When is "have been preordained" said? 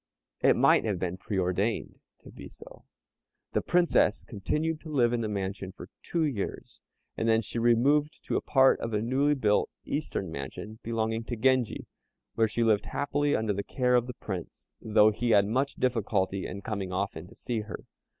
0.83-1.99